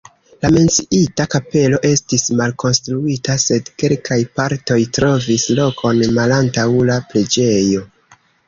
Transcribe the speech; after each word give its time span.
La 0.43 0.49
menciita 0.53 1.25
kapelo 1.33 1.79
estis 1.89 2.23
malkonstruita, 2.39 3.35
sed 3.45 3.69
kelkaj 3.83 4.19
partoj 4.41 4.79
trovis 4.99 5.47
lokon 5.61 6.05
malantaŭ 6.21 6.69
la 6.93 7.01
preĝejo. 7.13 7.89